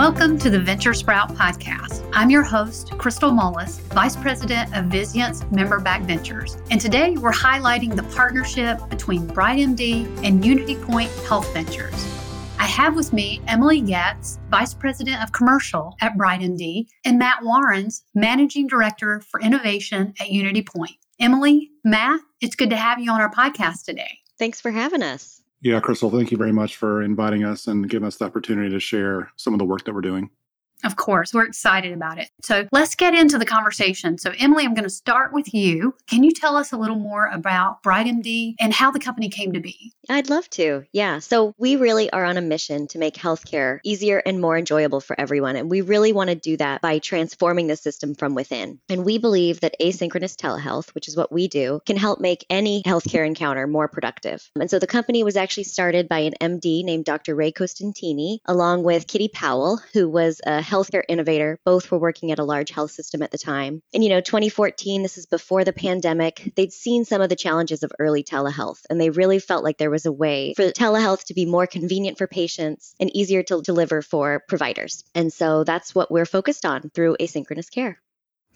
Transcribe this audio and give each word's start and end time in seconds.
Welcome 0.00 0.38
to 0.38 0.48
the 0.48 0.58
Venture 0.58 0.94
Sprout 0.94 1.34
podcast. 1.34 2.08
I'm 2.14 2.30
your 2.30 2.42
host, 2.42 2.92
Crystal 2.92 3.30
Mullis, 3.30 3.80
Vice 3.92 4.16
President 4.16 4.74
of 4.74 4.86
Vizient's 4.86 5.44
Member 5.50 5.78
Back 5.78 6.02
Ventures. 6.02 6.56
And 6.70 6.80
today 6.80 7.18
we're 7.18 7.32
highlighting 7.32 7.94
the 7.94 8.04
partnership 8.14 8.78
between 8.88 9.26
BrightMD 9.26 10.24
and 10.24 10.42
Unity 10.42 10.76
Point 10.76 11.10
Health 11.28 11.52
Ventures. 11.52 11.92
I 12.58 12.64
have 12.64 12.96
with 12.96 13.12
me 13.12 13.42
Emily 13.46 13.82
Getz, 13.82 14.38
Vice 14.50 14.72
President 14.72 15.22
of 15.22 15.32
Commercial 15.32 15.94
at 16.00 16.16
BrightMD, 16.16 16.86
and 17.04 17.18
Matt 17.18 17.42
Warrens, 17.42 18.02
Managing 18.14 18.68
Director 18.68 19.20
for 19.30 19.38
Innovation 19.40 20.14
at 20.18 20.30
Unity 20.30 20.62
Point. 20.62 20.96
Emily, 21.20 21.72
Matt, 21.84 22.20
it's 22.40 22.56
good 22.56 22.70
to 22.70 22.76
have 22.76 23.00
you 23.00 23.10
on 23.10 23.20
our 23.20 23.30
podcast 23.30 23.84
today. 23.84 24.18
Thanks 24.38 24.60
for 24.62 24.70
having 24.70 25.02
us. 25.02 25.39
Yeah, 25.62 25.80
Crystal, 25.80 26.10
thank 26.10 26.30
you 26.30 26.38
very 26.38 26.52
much 26.52 26.76
for 26.76 27.02
inviting 27.02 27.44
us 27.44 27.66
and 27.66 27.88
giving 27.88 28.06
us 28.06 28.16
the 28.16 28.24
opportunity 28.24 28.70
to 28.70 28.80
share 28.80 29.30
some 29.36 29.52
of 29.52 29.58
the 29.58 29.64
work 29.66 29.84
that 29.84 29.94
we're 29.94 30.00
doing. 30.00 30.30
Of 30.84 30.96
course, 30.96 31.34
we're 31.34 31.44
excited 31.44 31.92
about 31.92 32.18
it. 32.18 32.30
So 32.42 32.66
let's 32.72 32.94
get 32.94 33.14
into 33.14 33.38
the 33.38 33.44
conversation. 33.44 34.18
So, 34.18 34.32
Emily, 34.38 34.64
I'm 34.64 34.74
going 34.74 34.84
to 34.84 34.90
start 34.90 35.32
with 35.32 35.52
you. 35.52 35.94
Can 36.08 36.24
you 36.24 36.30
tell 36.30 36.56
us 36.56 36.72
a 36.72 36.76
little 36.76 36.96
more 36.96 37.26
about 37.26 37.82
BrightMD 37.82 38.54
and 38.58 38.72
how 38.72 38.90
the 38.90 38.98
company 38.98 39.28
came 39.28 39.52
to 39.52 39.60
be? 39.60 39.92
I'd 40.08 40.30
love 40.30 40.48
to. 40.50 40.84
Yeah. 40.92 41.18
So, 41.18 41.54
we 41.58 41.76
really 41.76 42.10
are 42.10 42.24
on 42.24 42.36
a 42.36 42.42
mission 42.42 42.86
to 42.88 42.98
make 42.98 43.14
healthcare 43.14 43.80
easier 43.84 44.18
and 44.24 44.40
more 44.40 44.56
enjoyable 44.56 45.00
for 45.00 45.18
everyone. 45.20 45.56
And 45.56 45.70
we 45.70 45.82
really 45.82 46.12
want 46.12 46.30
to 46.30 46.36
do 46.36 46.56
that 46.56 46.80
by 46.80 46.98
transforming 46.98 47.66
the 47.66 47.76
system 47.76 48.14
from 48.14 48.34
within. 48.34 48.80
And 48.88 49.04
we 49.04 49.18
believe 49.18 49.60
that 49.60 49.76
asynchronous 49.80 50.36
telehealth, 50.36 50.94
which 50.94 51.08
is 51.08 51.16
what 51.16 51.32
we 51.32 51.48
do, 51.48 51.80
can 51.86 51.96
help 51.96 52.20
make 52.20 52.46
any 52.50 52.82
healthcare 52.82 53.26
encounter 53.26 53.66
more 53.66 53.88
productive. 53.88 54.50
And 54.58 54.70
so, 54.70 54.78
the 54.78 54.86
company 54.86 55.22
was 55.24 55.36
actually 55.36 55.64
started 55.64 56.08
by 56.08 56.20
an 56.20 56.34
MD 56.40 56.84
named 56.84 57.04
Dr. 57.04 57.34
Ray 57.34 57.52
Costantini, 57.52 58.38
along 58.46 58.82
with 58.82 59.06
Kitty 59.06 59.28
Powell, 59.28 59.80
who 59.92 60.08
was 60.08 60.40
a 60.46 60.60
healthcare 60.70 61.02
innovator. 61.08 61.58
Both 61.64 61.90
were 61.90 61.98
working 61.98 62.30
at 62.32 62.38
a 62.38 62.44
large 62.44 62.70
health 62.70 62.92
system 62.92 63.22
at 63.22 63.30
the 63.30 63.38
time. 63.38 63.82
And, 63.92 64.02
you 64.02 64.10
know, 64.10 64.20
2014, 64.20 65.02
this 65.02 65.18
is 65.18 65.26
before 65.26 65.64
the 65.64 65.72
pandemic, 65.72 66.52
they'd 66.56 66.72
seen 66.72 67.04
some 67.04 67.20
of 67.20 67.28
the 67.28 67.36
challenges 67.36 67.82
of 67.82 67.92
early 67.98 68.22
telehealth, 68.22 68.80
and 68.88 69.00
they 69.00 69.10
really 69.10 69.38
felt 69.38 69.64
like 69.64 69.78
there 69.78 69.90
was 69.90 70.06
a 70.06 70.12
way 70.12 70.54
for 70.54 70.64
telehealth 70.64 71.24
to 71.24 71.34
be 71.34 71.46
more 71.46 71.66
convenient 71.66 72.18
for 72.18 72.26
patients 72.26 72.94
and 73.00 73.14
easier 73.14 73.42
to 73.42 73.60
deliver 73.62 74.02
for 74.02 74.42
providers. 74.48 75.04
And 75.14 75.32
so 75.32 75.64
that's 75.64 75.94
what 75.94 76.10
we're 76.10 76.26
focused 76.26 76.64
on 76.64 76.90
through 76.94 77.16
asynchronous 77.20 77.70
care. 77.70 78.00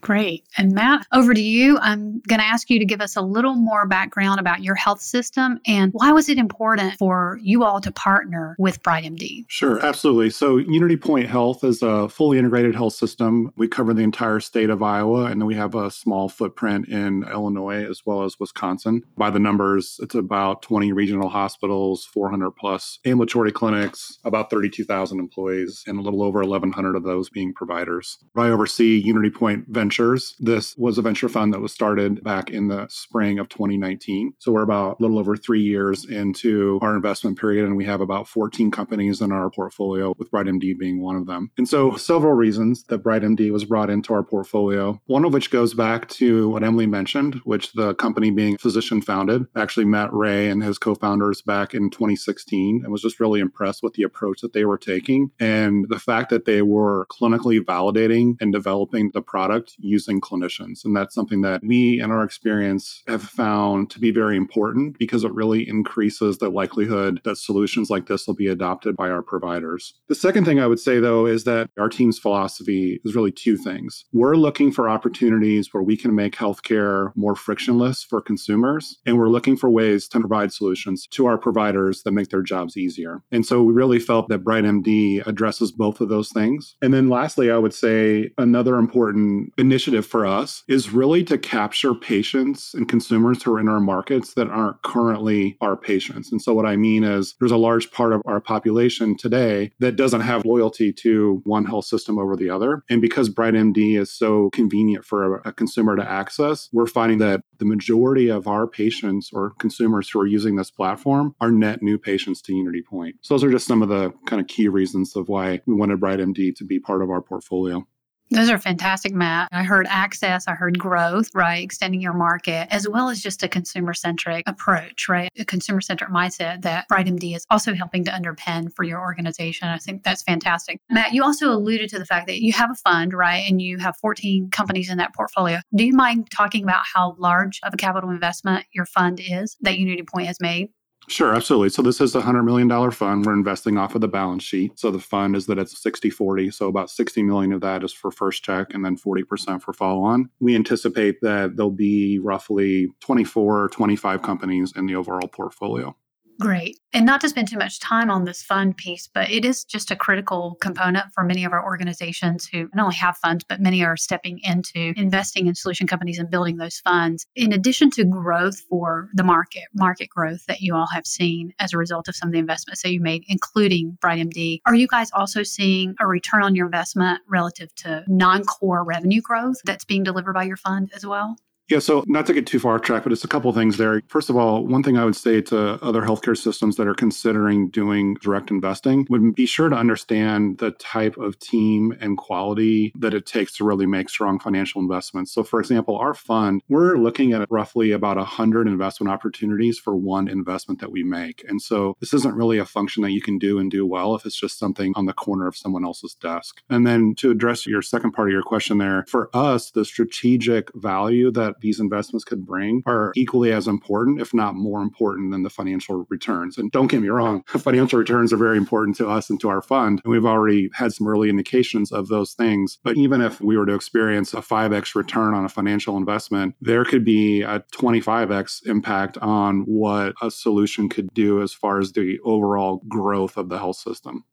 Great. 0.05 0.44
And 0.58 0.72
Matt, 0.72 1.06
over 1.14 1.33
to 1.33 1.41
you. 1.41 1.78
I'm 1.78 2.20
going 2.28 2.38
to 2.38 2.44
ask 2.44 2.69
you 2.69 2.78
to 2.78 2.84
give 2.84 3.00
us 3.00 3.16
a 3.16 3.22
little 3.22 3.55
more 3.55 3.86
background 3.86 4.38
about 4.38 4.62
your 4.62 4.74
health 4.74 5.00
system 5.00 5.58
and 5.66 5.92
why 5.94 6.12
was 6.12 6.28
it 6.28 6.36
important 6.36 6.92
for 6.98 7.38
you 7.41 7.64
all 7.64 7.80
to 7.80 7.91
partner 7.91 8.55
with 8.58 8.83
BrightMD? 8.83 9.46
Sure, 9.48 9.83
absolutely. 9.84 10.28
So, 10.28 10.58
Unity 10.58 10.98
Point 10.98 11.27
Health 11.28 11.64
is 11.64 11.83
a 11.83 12.11
fully 12.11 12.38
integrated 12.38 12.74
health 12.74 12.92
system. 12.92 13.50
We 13.56 13.66
cover 13.66 13.94
the 13.94 14.02
entire 14.02 14.41
state 14.41 14.69
of 14.69 14.83
Iowa, 14.83 15.24
and 15.24 15.41
then 15.41 15.46
we 15.46 15.55
have 15.55 15.74
a 15.74 15.91
small 15.91 16.28
footprint 16.28 16.89
in 16.89 17.24
Illinois 17.24 17.89
as 17.89 18.02
well 18.05 18.24
as 18.24 18.39
Wisconsin. 18.39 19.05
By 19.16 19.30
the 19.30 19.39
numbers, 19.39 19.98
it's 20.02 20.14
about 20.14 20.61
20 20.61 20.92
regional 20.92 21.30
hospitals, 21.30 22.05
400 22.05 22.50
plus 22.50 22.98
ambulatory 23.06 23.52
clinics, 23.52 24.18
about 24.22 24.50
32,000 24.50 25.18
employees, 25.18 25.83
and 25.86 25.98
a 25.98 26.02
little 26.02 26.22
over 26.22 26.41
1,100 26.41 26.94
of 26.94 27.05
those 27.05 27.30
being 27.30 27.55
providers. 27.55 28.18
I 28.36 28.48
oversee 28.48 28.98
Unity 28.98 29.30
Point 29.30 29.66
Venture 29.68 29.94
Ventures. 29.95 30.34
This 30.41 30.75
was 30.77 30.98
a 30.98 31.03
venture 31.03 31.28
fund 31.28 31.55
that 31.55 31.61
was 31.61 31.73
started 31.73 32.25
back 32.25 32.50
in 32.50 32.67
the 32.67 32.89
spring 32.89 33.39
of 33.39 33.48
2019. 33.48 34.34
So 34.41 34.51
we're 34.51 34.62
about 34.62 34.98
a 34.98 35.03
little 35.03 35.20
over 35.20 35.36
three 35.36 35.62
years 35.62 36.05
into 36.05 36.81
our 36.83 36.97
investment 36.97 37.39
period, 37.39 37.64
and 37.64 37.77
we 37.77 37.84
have 37.84 38.01
about 38.01 38.27
14 38.27 38.73
companies 38.73 39.20
in 39.20 39.31
our 39.31 39.48
portfolio, 39.51 40.12
with 40.19 40.33
BrightMD 40.33 40.77
being 40.77 41.01
one 41.01 41.14
of 41.14 41.27
them. 41.27 41.53
And 41.56 41.69
so, 41.69 41.95
several 41.95 42.33
reasons 42.33 42.83
that 42.89 43.05
BrightMD 43.05 43.53
was 43.53 43.64
brought 43.64 43.89
into 43.89 44.12
our 44.12 44.25
portfolio, 44.25 45.01
one 45.07 45.24
of 45.24 45.33
which 45.33 45.52
goes 45.52 45.74
back 45.74 46.08
to 46.08 46.48
what 46.48 46.64
Emily 46.64 46.86
mentioned, 46.89 47.36
which 47.45 47.73
the 47.74 47.95
company 47.95 48.33
being 48.33 48.58
physician 48.58 49.01
founded 49.01 49.47
actually 49.55 49.86
met 49.86 50.13
Ray 50.13 50.48
and 50.48 50.64
his 50.64 50.77
co 50.77 50.97
founders 50.97 51.41
back 51.41 51.73
in 51.73 51.89
2016 51.91 52.80
and 52.83 52.91
was 52.91 53.02
just 53.02 53.20
really 53.20 53.39
impressed 53.39 53.85
with 53.85 53.95
the 53.95 54.02
approach 54.02 54.41
that 54.41 54.55
they 54.55 54.64
were 54.64 54.79
taking 54.79 55.30
and 55.39 55.86
the 55.89 56.01
fact 56.01 56.30
that 56.30 56.47
they 56.47 56.63
were 56.63 57.07
clinically 57.13 57.61
validating 57.61 58.35
and 58.41 58.52
developing 58.52 59.13
the 59.14 59.23
product 59.23 59.77
using 59.84 60.20
clinicians. 60.20 60.84
And 60.84 60.96
that's 60.96 61.14
something 61.14 61.42
that 61.42 61.62
we, 61.62 62.00
in 62.00 62.11
our 62.11 62.24
experience, 62.24 63.02
have 63.06 63.22
found 63.22 63.90
to 63.90 64.00
be 64.00 64.11
very 64.11 64.36
important 64.36 64.98
because 64.98 65.24
it 65.24 65.33
really 65.33 65.68
increases 65.68 66.39
the 66.39 66.48
likelihood 66.48 67.20
that 67.24 67.36
solutions 67.36 67.90
like 67.90 68.06
this 68.06 68.27
will 68.27 68.34
be 68.34 68.48
adopted 68.48 68.96
by 68.96 69.11
our 69.11 69.23
providers. 69.23 69.94
The 70.08 70.14
second 70.14 70.44
thing 70.44 70.61
I 70.61 70.67
would 70.67 70.80
say, 70.80 71.00
though, 71.00 71.27
is 71.27 71.44
that 71.44 71.70
our 71.78 71.89
team's 71.89 72.18
philosophy 72.18 73.00
is 73.05 73.14
really 73.14 73.33
two 73.33 73.56
things. 73.56 74.05
We're 74.12 74.36
looking 74.36 74.73
for 74.73 74.89
opportunities 74.89 75.73
where 75.73 75.83
we 75.83 75.96
can 75.96 76.14
make 76.14 76.36
healthcare 76.36 77.12
more 77.14 77.34
frictionless 77.34 78.02
for 78.02 78.20
consumers, 78.20 78.98
and 79.06 79.18
we're 79.18 79.28
looking 79.28 79.56
for 79.56 79.68
ways 79.68 80.08
to 80.08 80.20
provide 80.20 80.52
solutions 80.52 81.06
to 81.08 81.27
our 81.27 81.39
providers 81.39 82.02
that 82.02 82.12
make 82.12 82.30
their 82.30 82.42
jobs 82.42 82.77
easier. 82.77 83.23
And 83.30 83.44
so 83.44 83.62
we 83.62 83.73
really 83.73 83.98
felt 83.98 84.28
that 84.28 84.44
BrightMD 84.44 85.27
addresses 85.27 85.73
both 85.73 86.00
of 86.00 86.08
those 86.08 86.30
things. 86.30 86.77
And 86.83 86.94
then 86.94 87.08
lastly, 87.08 87.50
I 87.50 87.58
would 87.58 87.74
say 87.74 88.30
another 88.39 88.77
important 88.77 89.52
initiative 89.64 90.07
for 90.07 90.27
us 90.27 90.63
is 90.69 90.91
really 90.91 91.25
to 91.25 91.39
capture 91.39 91.95
patients 91.95 92.75
and 92.75 92.89
consumers 92.89 93.42
who 93.42 93.55
are 93.55 93.61
in 93.61 93.69
our 93.69 93.80
markets 93.80 94.35
that 94.35 94.48
aren't 94.48 94.83
currently 94.83 95.57
our 95.61 95.77
patients. 95.77 96.30
And 96.30 96.41
so, 96.41 96.52
what 96.52 96.67
I 96.67 96.77
mean 96.77 97.02
is, 97.02 97.35
there's 97.39 97.51
a 97.51 97.57
large 97.57 97.91
part 97.91 98.13
of 98.13 98.20
our 98.27 98.41
population 98.41 99.17
today 99.17 99.73
that 99.80 99.97
doesn't 99.97 100.20
have 100.20 100.45
loyalty 100.45 100.92
to 100.92 101.41
one 101.45 101.64
health 101.64 101.86
system 101.86 102.19
over 102.19 102.36
the 102.36 102.51
other. 102.51 102.83
And 102.91 103.01
because 103.01 103.30
BrightMD 103.30 103.98
is 103.98 104.13
so 104.13 104.51
convenient 104.51 105.05
for 105.05 105.36
a, 105.36 105.48
a 105.48 105.53
consumer 105.53 105.97
to 105.97 106.08
access, 106.08 106.69
we're 106.73 106.86
finding 106.86 107.19
that 107.19 107.41
the 107.58 107.64
majority 107.64 108.29
of 108.29 108.47
our 108.47 108.67
patients 108.67 109.30
or 109.33 109.55
consumers 109.58 110.11
who 110.11 110.20
are 110.20 110.27
using 110.27 110.57
this 110.57 110.70
platform 110.70 111.35
are 111.41 111.51
net 111.51 111.83
new 111.83 111.98
patients 111.98 112.42
to 112.42 112.55
Unity 112.55 112.83
Point. 112.83 113.17
So, 113.23 113.35
those 113.35 113.45
are 113.45 113.51
just 113.51 113.67
some 113.67 113.83
of 113.83 113.89
the 113.89 114.13
kind 114.27 114.41
of 114.41 114.47
key 114.47 114.69
reasons 114.69 115.17
of 115.17 115.29
why 115.29 115.61
we 115.67 115.74
wanted 115.74 116.01
BrightMD 116.01 116.55
to 116.57 116.64
be 116.64 116.79
part 116.79 117.03
of 117.03 117.11
our 117.11 117.23
portfolio. 117.23 117.86
Those 118.30 118.51
are 118.51 118.58
fantastic, 118.58 119.12
Matt. 119.12 119.48
I 119.52 119.62
heard 119.62 119.86
access, 119.89 120.48
I 120.48 120.55
heard 120.55 120.79
growth, 120.79 121.29
right? 121.35 121.62
Extending 121.62 122.01
your 122.01 122.14
market, 122.14 122.67
as 122.70 122.89
well 122.89 123.08
as 123.08 123.20
just 123.20 123.42
a 123.42 123.48
consumer 123.48 123.95
centric 123.95 124.42
approach, 124.48 125.08
right? 125.08 125.30
A 125.39 125.45
consumer 125.45 125.80
centric 125.80 126.11
mindset 126.11 126.62
that 126.62 126.89
BrightMD 126.90 127.36
is 127.36 127.45
also 127.51 127.74
helping 127.74 128.05
to 128.05 128.11
underpin 128.11 128.73
for 128.75 128.82
your 128.82 129.00
organization. 129.00 129.69
I 129.69 129.79
think 129.79 130.02
that's 130.02 130.23
fantastic. 130.23 130.81
Matt, 130.90 131.12
you 131.12 131.23
also 131.23 131.52
alluded 131.52 131.90
to 131.90 131.99
the 131.99 132.06
fact 132.06 132.26
that 132.26 132.40
you 132.40 132.52
have 132.55 132.70
a 132.70 132.75
fund, 132.76 133.12
right? 133.12 133.44
And 133.49 133.61
you 133.61 133.79
have 133.79 133.96
14 133.99 134.50
companies 134.50 134.91
in 134.91 134.99
that 134.99 135.14
portfolio. 135.14 135.61
Do 135.75 135.85
you 135.85 135.94
mind 135.94 136.31
talking 136.31 136.64
about 136.64 136.82
how 136.93 137.14
large 137.19 137.61
of 137.62 137.75
a 137.75 137.76
capital 137.76 138.11
investment 138.11 138.64
your 138.73 138.87
fund 138.87 139.20
is 139.20 139.56
that 139.61 139.79
Unity 139.79 140.02
Point 140.02 140.26
has 140.26 140.41
made? 140.41 140.70
Sure, 141.09 141.35
absolutely. 141.35 141.69
So 141.69 141.82
this 141.82 142.00
is 142.00 142.15
a 142.15 142.23
$100 142.23 142.44
million 142.44 142.91
fund. 142.91 143.26
We're 143.26 143.35
investing 143.35 143.76
off 143.76 143.94
of 143.94 144.00
the 144.00 144.09
balance 144.09 144.43
sheet. 144.43 144.79
So 144.79 144.91
the 144.91 144.99
fund 144.99 145.37
is 145.37 145.47
that 145.47 145.59
it's 145.59 145.81
60 145.82 146.11
40. 146.11 146.50
So 146.50 146.69
about 146.69 146.91
60 146.91 147.23
million 147.23 147.53
of 147.53 147.61
that 147.61 147.85
is 147.85 147.93
for 147.93 148.11
first 148.11 148.43
check 148.43 148.73
and 148.73 148.85
then 148.85 148.97
40% 148.97 149.62
for 149.62 149.73
follow 149.73 150.03
on. 150.03 150.31
We 150.41 150.55
anticipate 150.55 151.20
that 151.20 151.56
there'll 151.56 151.70
be 151.70 152.19
roughly 152.19 152.88
24 153.00 153.65
or 153.65 153.69
25 153.69 154.23
companies 154.23 154.73
in 154.75 154.87
the 154.87 154.97
overall 154.97 155.29
portfolio. 155.29 155.94
Great. 156.40 156.78
And 156.93 157.06
not 157.06 157.20
to 157.20 157.28
spend 157.28 157.49
too 157.49 157.58
much 157.58 157.81
time 157.81 158.11
on 158.11 158.25
this 158.25 158.43
fund 158.43 158.76
piece, 158.76 159.08
but 159.12 159.31
it 159.31 159.44
is 159.44 159.64
just 159.64 159.90
a 159.90 159.96
critical 159.96 160.56
component 160.61 161.06
for 161.14 161.22
many 161.22 161.44
of 161.44 161.52
our 161.52 161.64
organizations 161.64 162.46
who 162.46 162.69
not 162.75 162.84
only 162.84 162.96
have 162.96 163.17
funds, 163.19 163.44
but 163.49 163.61
many 163.61 163.84
are 163.84 163.96
stepping 163.96 164.40
into 164.43 164.93
investing 164.96 165.46
in 165.46 165.55
solution 165.55 165.87
companies 165.87 166.19
and 166.19 166.31
building 166.31 166.56
those 166.56 166.78
funds. 166.78 167.26
In 167.37 167.52
addition 167.52 167.90
to 167.93 168.05
growth 168.05 168.61
for 168.69 169.08
the 169.14 169.23
market, 169.23 169.64
market 169.75 170.08
growth 170.08 170.44
that 170.46 170.61
you 170.61 170.75
all 170.75 170.88
have 170.93 171.06
seen 171.06 171.52
as 171.61 171.73
a 171.73 171.78
result 171.78 172.08
of 172.08 172.17
some 172.17 172.28
of 172.28 172.32
the 172.32 172.38
investments 172.38 172.82
that 172.82 172.93
you 172.93 173.00
made, 173.00 173.25
including 173.29 173.97
BrightMD, 174.03 174.61
are 174.67 174.75
you 174.75 174.88
guys 174.88 175.11
also 175.12 175.43
seeing 175.43 175.94
a 176.00 176.06
return 176.06 176.43
on 176.43 176.55
your 176.55 176.67
investment 176.67 177.20
relative 177.29 177.75
to 177.76 178.05
non 178.09 178.44
core 178.44 178.85
revenue 178.85 179.20
growth 179.20 179.56
that's 179.64 179.85
being 179.85 180.03
delivered 180.03 180.35
by 180.35 180.44
your 180.44 180.56
fund 180.56 180.91
as 180.94 181.06
well? 181.06 181.37
Yeah, 181.70 181.78
so 181.78 182.05
not 182.06 182.26
to 182.26 182.34
get 182.34 182.46
too 182.46 182.58
far 182.58 182.75
off 182.75 182.82
track, 182.82 183.05
but 183.05 183.12
it's 183.12 183.25
a 183.25 183.28
couple 183.28 183.49
of 183.49 183.56
things 183.56 183.78
there. 183.78 184.02
First 184.08 184.28
of 184.28 184.37
all, 184.37 184.66
one 184.66 184.82
thing 184.82 184.99
I 184.99 185.05
would 185.06 185.16
say 185.16 185.40
to 185.43 185.82
other 185.82 186.02
healthcare 186.02 186.37
systems 186.37 186.76
that 186.76 186.87
are 186.87 186.94
considering 186.94 187.70
doing 187.70 188.19
direct 188.20 188.50
investing 188.50 189.06
would 189.08 189.34
be 189.34 189.46
sure 189.46 189.70
to 189.70 189.76
understand 189.76 190.58
the 190.58 190.72
type 190.72 191.16
of 191.16 191.38
team 191.38 191.96
and 192.00 192.19
quality 192.19 192.93
that 192.96 193.14
it 193.14 193.25
takes 193.25 193.56
to 193.56 193.64
really 193.64 193.87
make 193.87 194.11
strong 194.11 194.38
financial 194.38 194.82
investments. 194.82 195.32
So, 195.32 195.43
for 195.43 195.58
example, 195.58 195.96
our 195.96 196.12
fund, 196.12 196.61
we're 196.69 196.99
looking 196.99 197.32
at 197.32 197.50
roughly 197.50 197.93
about 197.93 198.19
100 198.19 198.69
investment 198.69 199.11
opportunities 199.11 199.78
for 199.78 199.96
one 199.96 200.28
investment 200.28 200.82
that 200.82 200.93
we 200.93 201.02
make. 201.02 201.44
And 201.49 201.62
so, 201.62 201.96
this 201.99 202.12
isn't 202.12 202.34
really 202.37 202.58
a 202.58 202.66
function 202.66 203.02
that 203.05 203.12
you 203.12 203.22
can 203.22 203.38
do 203.38 203.58
and 203.58 203.70
do 203.70 203.87
well 203.87 204.14
if 204.14 204.26
it's 204.26 204.38
just 204.38 204.58
something 204.58 204.93
on 204.96 205.06
the 205.06 205.14
corner 205.14 205.46
of 205.46 205.56
someone 205.56 205.84
else's 205.87 206.14
desk. 206.14 206.61
And 206.69 206.87
then 206.87 207.14
to 207.16 207.31
address 207.31 207.66
your 207.66 207.81
second 207.81 208.12
part 208.12 208.28
of 208.28 208.32
your 208.32 208.43
question 208.43 208.76
there, 208.76 209.06
for 209.08 209.31
us, 209.32 209.70
the 209.70 209.87
strategic 209.87 210.70
value 210.75 211.31
that 211.31 211.54
these 211.61 211.81
investments 211.81 212.25
could 212.25 212.47
bring 212.47 212.83
are 212.87 213.12
equally 213.17 213.53
as 213.53 213.67
important, 213.67 214.21
if 214.21 214.35
not 214.35 214.55
more 214.55 214.83
important, 214.83 215.33
than 215.33 215.43
the 215.43 215.51
financial 215.51 216.06
returns. 216.09 216.59
And 216.59 216.71
don't 216.71 216.89
get 216.89 217.01
me 217.01 217.09
wrong, 217.09 217.43
financial 217.47 217.99
returns 217.99 218.33
are 218.33 218.37
very 218.37 218.56
important 218.56 218.97
to 218.99 219.09
us 219.09 219.31
and 219.31 219.41
to 219.41 219.49
our 219.49 219.62
fund. 219.62 220.01
And 220.05 220.12
we've 220.12 220.25
already 220.25 220.71
had 220.75 220.93
some 220.93 221.09
early 221.09 221.29
indications 221.29 221.93
of 221.93 222.09
those 222.09 222.35
things. 222.35 222.79
But 222.83 222.97
even 222.97 223.21
if 223.21 223.41
we 223.41 223.56
were 223.56 223.67
to 223.67 223.75
experience 223.75 224.35
a 224.35 224.39
5x 224.39 224.95
return 224.95 225.35
on 225.35 225.45
a 225.45 225.49
financial 225.49 225.97
investment, 225.97 226.55
there 226.61 226.85
could 226.85 227.05
be 227.05 227.43
a 227.43 227.61
25x 227.75 228.67
impact 228.67 229.19
on 229.19 229.62
what 229.62 230.15
a 230.23 230.31
solution 230.31 230.89
could 230.89 231.12
do 231.15 231.43
as 231.43 231.53
far 231.53 231.79
as 231.79 231.93
the 231.93 232.19
overall 232.25 232.83
growth 232.89 233.37
of 233.37 233.49
the 233.49 233.59
health 233.59 233.77
system. 233.77 234.25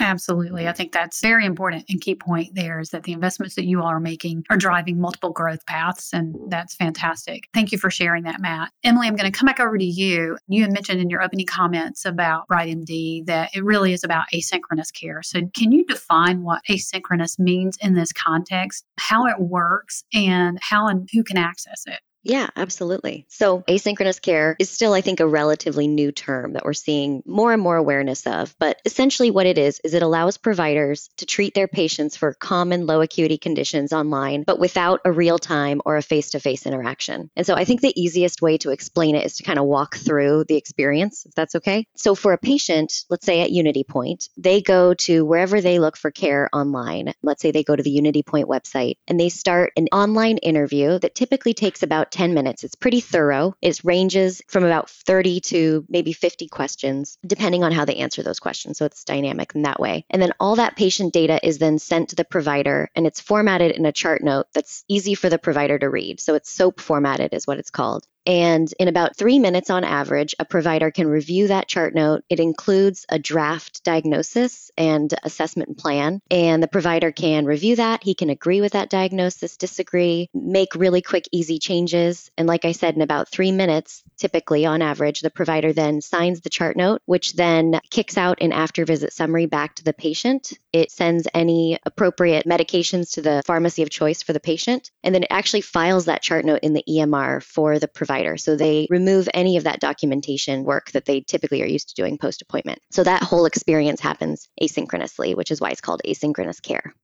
Absolutely. 0.00 0.66
I 0.66 0.72
think 0.72 0.92
that's 0.92 1.20
very 1.20 1.44
important 1.44 1.84
and 1.88 2.00
key 2.00 2.16
point 2.16 2.54
there 2.54 2.80
is 2.80 2.90
that 2.90 3.04
the 3.04 3.12
investments 3.12 3.54
that 3.54 3.64
you 3.64 3.80
all 3.80 3.86
are 3.86 4.00
making 4.00 4.44
are 4.50 4.56
driving 4.56 5.00
multiple 5.00 5.30
growth 5.30 5.64
paths. 5.66 6.12
And 6.12 6.34
that's 6.48 6.74
fantastic. 6.74 7.48
Thank 7.54 7.70
you 7.70 7.78
for 7.78 7.90
sharing 7.90 8.24
that, 8.24 8.40
Matt. 8.40 8.72
Emily, 8.82 9.06
I'm 9.06 9.14
going 9.14 9.30
to 9.30 9.36
come 9.36 9.46
back 9.46 9.60
over 9.60 9.78
to 9.78 9.84
you. 9.84 10.36
You 10.48 10.62
had 10.62 10.72
mentioned 10.72 11.00
in 11.00 11.10
your 11.10 11.22
opening 11.22 11.46
comments 11.46 12.04
about 12.04 12.48
BrightMD 12.48 13.26
that 13.26 13.50
it 13.54 13.62
really 13.62 13.92
is 13.92 14.02
about 14.02 14.24
asynchronous 14.34 14.92
care. 14.92 15.22
So 15.22 15.42
can 15.56 15.70
you 15.70 15.84
define 15.84 16.42
what 16.42 16.62
asynchronous 16.68 17.38
means 17.38 17.78
in 17.80 17.94
this 17.94 18.12
context, 18.12 18.84
how 18.98 19.26
it 19.26 19.38
works, 19.38 20.02
and 20.12 20.58
how 20.60 20.88
and 20.88 21.08
who 21.12 21.22
can 21.22 21.36
access 21.36 21.84
it? 21.86 22.00
Yeah, 22.24 22.48
absolutely. 22.56 23.26
So, 23.28 23.60
asynchronous 23.68 24.20
care 24.20 24.56
is 24.58 24.70
still, 24.70 24.94
I 24.94 25.02
think, 25.02 25.20
a 25.20 25.26
relatively 25.26 25.86
new 25.86 26.10
term 26.10 26.54
that 26.54 26.64
we're 26.64 26.72
seeing 26.72 27.22
more 27.26 27.52
and 27.52 27.60
more 27.60 27.76
awareness 27.76 28.26
of. 28.26 28.54
But 28.58 28.80
essentially, 28.86 29.30
what 29.30 29.44
it 29.46 29.58
is, 29.58 29.78
is 29.84 29.92
it 29.92 30.02
allows 30.02 30.38
providers 30.38 31.10
to 31.18 31.26
treat 31.26 31.52
their 31.54 31.68
patients 31.68 32.16
for 32.16 32.32
common 32.32 32.86
low 32.86 33.02
acuity 33.02 33.36
conditions 33.36 33.92
online, 33.92 34.42
but 34.44 34.58
without 34.58 35.02
a 35.04 35.12
real 35.12 35.38
time 35.38 35.82
or 35.84 35.98
a 35.98 36.02
face 36.02 36.30
to 36.30 36.40
face 36.40 36.66
interaction. 36.66 37.30
And 37.36 37.46
so, 37.46 37.54
I 37.54 37.66
think 37.66 37.82
the 37.82 38.00
easiest 38.00 38.40
way 38.40 38.56
to 38.58 38.70
explain 38.70 39.16
it 39.16 39.26
is 39.26 39.36
to 39.36 39.42
kind 39.42 39.58
of 39.58 39.66
walk 39.66 39.96
through 39.96 40.44
the 40.48 40.56
experience, 40.56 41.26
if 41.26 41.34
that's 41.34 41.56
okay. 41.56 41.86
So, 41.94 42.14
for 42.14 42.32
a 42.32 42.38
patient, 42.38 43.04
let's 43.10 43.26
say 43.26 43.42
at 43.42 43.50
Unity 43.50 43.84
Point, 43.84 44.30
they 44.38 44.62
go 44.62 44.94
to 44.94 45.26
wherever 45.26 45.60
they 45.60 45.78
look 45.78 45.98
for 45.98 46.10
care 46.10 46.48
online. 46.54 47.12
Let's 47.22 47.42
say 47.42 47.50
they 47.50 47.64
go 47.64 47.76
to 47.76 47.82
the 47.82 47.90
Unity 47.90 48.22
Point 48.22 48.48
website 48.48 48.96
and 49.06 49.20
they 49.20 49.28
start 49.28 49.74
an 49.76 49.88
online 49.92 50.38
interview 50.38 50.98
that 51.00 51.14
typically 51.14 51.52
takes 51.52 51.82
about 51.82 52.12
10 52.14 52.32
minutes. 52.32 52.62
It's 52.62 52.76
pretty 52.76 53.00
thorough. 53.00 53.56
It 53.60 53.82
ranges 53.82 54.40
from 54.46 54.62
about 54.64 54.88
30 54.88 55.40
to 55.40 55.84
maybe 55.88 56.12
50 56.12 56.46
questions, 56.46 57.18
depending 57.26 57.64
on 57.64 57.72
how 57.72 57.84
they 57.84 57.96
answer 57.96 58.22
those 58.22 58.38
questions. 58.38 58.78
So 58.78 58.84
it's 58.84 59.02
dynamic 59.02 59.52
in 59.56 59.62
that 59.62 59.80
way. 59.80 60.06
And 60.10 60.22
then 60.22 60.32
all 60.38 60.56
that 60.56 60.76
patient 60.76 61.12
data 61.12 61.40
is 61.42 61.58
then 61.58 61.80
sent 61.80 62.10
to 62.10 62.16
the 62.16 62.24
provider 62.24 62.88
and 62.94 63.04
it's 63.04 63.20
formatted 63.20 63.72
in 63.72 63.84
a 63.84 63.92
chart 63.92 64.22
note 64.22 64.46
that's 64.54 64.84
easy 64.86 65.14
for 65.14 65.28
the 65.28 65.38
provider 65.38 65.76
to 65.76 65.90
read. 65.90 66.20
So 66.20 66.36
it's 66.36 66.50
SOAP 66.50 66.80
formatted, 66.80 67.34
is 67.34 67.48
what 67.48 67.58
it's 67.58 67.70
called. 67.70 68.06
And 68.26 68.72
in 68.78 68.88
about 68.88 69.16
three 69.16 69.38
minutes 69.38 69.70
on 69.70 69.84
average, 69.84 70.34
a 70.38 70.44
provider 70.44 70.90
can 70.90 71.06
review 71.06 71.48
that 71.48 71.68
chart 71.68 71.94
note. 71.94 72.24
It 72.28 72.40
includes 72.40 73.04
a 73.08 73.18
draft 73.18 73.84
diagnosis 73.84 74.70
and 74.78 75.12
assessment 75.22 75.78
plan. 75.78 76.20
And 76.30 76.62
the 76.62 76.68
provider 76.68 77.12
can 77.12 77.44
review 77.44 77.76
that. 77.76 78.02
He 78.02 78.14
can 78.14 78.30
agree 78.30 78.60
with 78.60 78.72
that 78.72 78.90
diagnosis, 78.90 79.56
disagree, 79.56 80.30
make 80.32 80.74
really 80.74 81.02
quick, 81.02 81.28
easy 81.32 81.58
changes. 81.58 82.30
And 82.38 82.48
like 82.48 82.64
I 82.64 82.72
said, 82.72 82.94
in 82.94 83.02
about 83.02 83.28
three 83.28 83.52
minutes, 83.52 84.02
typically 84.16 84.64
on 84.64 84.80
average, 84.80 85.20
the 85.20 85.30
provider 85.30 85.72
then 85.72 86.00
signs 86.00 86.40
the 86.40 86.50
chart 86.50 86.76
note, 86.76 87.02
which 87.04 87.34
then 87.34 87.80
kicks 87.90 88.16
out 88.16 88.38
an 88.40 88.52
after 88.52 88.84
visit 88.84 89.12
summary 89.12 89.46
back 89.46 89.74
to 89.76 89.84
the 89.84 89.92
patient. 89.92 90.52
It 90.72 90.90
sends 90.90 91.28
any 91.34 91.78
appropriate 91.84 92.46
medications 92.46 93.12
to 93.14 93.22
the 93.22 93.42
pharmacy 93.46 93.82
of 93.82 93.90
choice 93.90 94.22
for 94.22 94.32
the 94.32 94.40
patient. 94.40 94.90
And 95.02 95.14
then 95.14 95.24
it 95.24 95.28
actually 95.30 95.60
files 95.60 96.06
that 96.06 96.22
chart 96.22 96.44
note 96.44 96.60
in 96.62 96.72
the 96.72 96.84
EMR 96.88 97.42
for 97.42 97.78
the 97.78 97.88
provider 97.88 98.13
provider. 98.14 98.36
So 98.36 98.56
they 98.56 98.86
remove 98.90 99.28
any 99.34 99.56
of 99.56 99.64
that 99.64 99.80
documentation 99.80 100.64
work 100.64 100.92
that 100.92 101.06
they 101.06 101.20
typically 101.20 101.62
are 101.62 101.66
used 101.66 101.88
to 101.88 101.94
doing 101.94 102.18
post 102.18 102.42
appointment. 102.42 102.78
So 102.90 103.02
that 103.02 103.22
whole 103.22 103.46
experience 103.46 104.00
happens 104.00 104.48
asynchronously, 104.62 105.36
which 105.36 105.50
is 105.50 105.60
why 105.60 105.70
it's 105.70 105.80
called 105.80 106.00
asynchronous 106.06 106.62
care. 106.62 106.94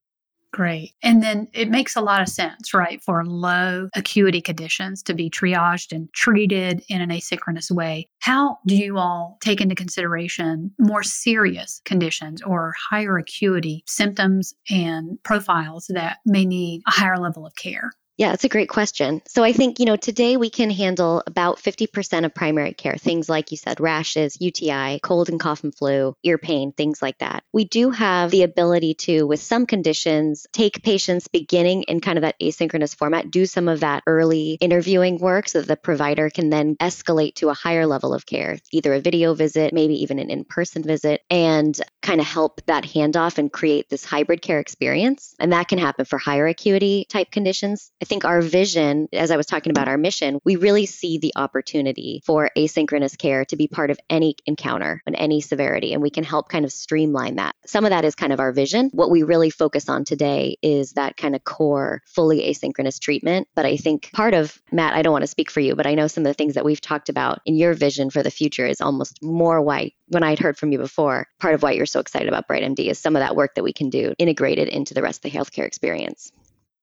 Great. 0.53 0.93
And 1.05 1.23
then 1.23 1.47
it 1.53 1.71
makes 1.71 1.95
a 1.95 2.01
lot 2.01 2.23
of 2.23 2.29
sense, 2.29 2.75
right, 2.75 3.01
for 3.03 3.25
low 3.25 3.89
acuity 3.95 4.41
conditions 4.41 5.01
to 5.05 5.15
be 5.15 5.31
triaged 5.31 5.93
and 5.93 6.13
treated 6.13 6.83
in 6.89 7.01
an 7.01 7.11
asynchronous 7.11 7.71
way. 7.71 8.09
How 8.19 8.59
do 8.67 8.77
you 8.77 8.99
all 8.99 9.39
take 9.41 9.61
into 9.61 9.77
consideration 9.77 10.73
more 10.79 11.05
serious 11.05 11.81
conditions 11.85 12.43
or 12.43 12.75
higher 12.91 13.17
acuity 13.17 13.85
symptoms 13.87 14.53
and 14.69 15.23
profiles 15.23 15.87
that 15.91 16.19
may 16.27 16.45
need 16.45 16.83
a 16.87 16.91
higher 16.91 17.19
level 17.19 17.47
of 17.47 17.55
care? 17.55 17.93
Yeah, 18.21 18.35
it's 18.35 18.45
a 18.45 18.51
great 18.51 18.69
question. 18.69 19.23
So 19.27 19.43
I 19.43 19.55
think, 19.55 19.81
you 19.81 19.87
know, 19.87 19.97
today 19.97 20.37
we 20.37 20.51
can 20.51 20.69
handle 20.69 21.23
about 21.27 21.57
50% 21.57 22.27
of 22.27 22.35
primary 22.35 22.75
care, 22.75 22.99
things 22.99 23.31
like 23.31 23.51
you 23.51 23.57
said, 23.57 23.81
rashes, 23.81 24.37
UTI, 24.39 25.01
cold 25.03 25.31
and 25.31 25.41
cough 25.41 25.65
and 25.65 25.75
flu, 25.75 26.15
ear 26.23 26.37
pain, 26.37 26.73
things 26.73 27.01
like 27.01 27.17
that. 27.21 27.45
We 27.55 27.65
do 27.65 27.91
have 27.93 28.31
the 28.31 28.43
ability 28.43 28.93
to, 29.07 29.23
with 29.23 29.41
some 29.41 29.65
conditions, 29.65 30.47
take 30.53 30.83
patients 30.83 31.29
beginning 31.29 31.85
in 31.85 32.01
kind 32.01 32.19
of 32.19 32.23
that 32.23 32.39
asynchronous 32.41 32.95
format, 32.95 33.31
do 33.31 33.47
some 33.47 33.69
of 33.69 33.81
that 33.81 34.03
early 34.07 34.59
interviewing 34.61 35.17
work 35.17 35.49
so 35.49 35.61
that 35.61 35.69
the 35.69 35.77
provider 35.77 36.29
can 36.29 36.51
then 36.51 36.77
escalate 36.77 37.37
to 37.37 37.49
a 37.49 37.55
higher 37.55 37.87
level 37.87 38.13
of 38.13 38.27
care, 38.27 38.59
either 38.71 38.93
a 38.93 39.01
video 39.01 39.33
visit, 39.33 39.73
maybe 39.73 40.03
even 40.03 40.19
an 40.19 40.29
in 40.29 40.45
person 40.45 40.83
visit, 40.83 41.23
and 41.31 41.81
kind 42.03 42.21
of 42.21 42.27
help 42.27 42.61
that 42.67 42.85
handoff 42.85 43.39
and 43.39 43.51
create 43.51 43.89
this 43.89 44.05
hybrid 44.05 44.43
care 44.43 44.61
experience. 44.61 45.35
And 45.39 45.55
that 45.55 45.69
can 45.69 45.79
happen 45.79 46.05
for 46.05 46.19
higher 46.19 46.47
acuity 46.47 47.07
type 47.09 47.31
conditions. 47.31 47.91
I 48.03 48.05
think 48.11 48.25
our 48.25 48.43
vision, 48.43 49.09
as 49.13 49.31
I 49.31 49.37
was 49.37 49.47
talking 49.47 49.71
about 49.71 49.87
our 49.87 49.97
mission, 49.97 50.41
we 50.45 50.57
really 50.57 50.85
see 50.85 51.19
the 51.19 51.33
opportunity 51.37 52.23
for 52.27 52.51
asynchronous 52.57 53.17
care 53.17 53.45
to 53.45 53.57
be 53.57 53.69
part 53.69 53.93
of 53.93 54.01
any 54.11 54.35
encounter 54.47 55.01
and 55.07 55.15
any 55.15 55.41
severity. 55.41 55.93
And 55.93 56.03
we 56.03 56.11
can 56.11 56.25
help 56.25 56.49
kind 56.49 56.65
of 56.65 56.73
streamline 56.73 57.37
that. 57.37 57.55
Some 57.67 57.85
of 57.85 57.91
that 57.91 58.05
is 58.05 58.17
kind 58.17 58.33
of 58.33 58.41
our 58.41 58.51
vision. 58.51 58.91
What 58.93 59.13
we 59.13 59.23
really 59.23 59.49
focus 59.49 59.89
on 59.89 60.05
today 60.05 60.59
is 60.61 60.95
that 60.95 61.17
kind 61.17 61.37
of 61.37 61.45
core, 61.45 62.03
fully 62.05 62.53
asynchronous 62.53 62.99
treatment. 62.99 63.47
But 63.55 63.65
I 63.65 63.77
think 63.77 64.11
part 64.13 64.35
of, 64.35 64.61
Matt, 64.73 64.95
I 64.95 65.03
don't 65.03 65.13
want 65.13 65.23
to 65.23 65.29
speak 65.29 65.49
for 65.49 65.61
you, 65.61 65.77
but 65.77 65.87
I 65.87 65.95
know 65.95 66.09
some 66.09 66.25
of 66.27 66.31
the 66.31 66.35
things 66.35 66.55
that 66.55 66.65
we've 66.65 66.81
talked 66.81 67.11
about 67.11 67.39
in 67.47 67.55
your 67.55 67.75
vision 67.75 68.11
for 68.11 68.25
the 68.25 68.31
future 68.33 68.67
is 68.67 68.81
almost 68.81 69.23
more 69.23 69.63
why, 69.63 69.93
when 70.09 70.25
I'd 70.25 70.41
heard 70.41 70.59
from 70.59 70.73
you 70.73 70.79
before, 70.79 71.29
part 71.39 71.55
of 71.55 71.63
why 71.63 71.73
you're 71.73 71.87
so 71.87 72.01
excited 72.01 72.27
about 72.27 72.49
BrightMD 72.49 72.91
is 72.91 72.99
some 72.99 73.15
of 73.15 73.21
that 73.21 73.37
work 73.37 73.55
that 73.55 73.63
we 73.63 73.73
can 73.73 73.89
do 73.89 74.15
integrated 74.19 74.67
into 74.67 74.95
the 74.95 75.03
rest 75.03 75.25
of 75.25 75.31
the 75.31 75.39
healthcare 75.39 75.65
experience. 75.65 76.33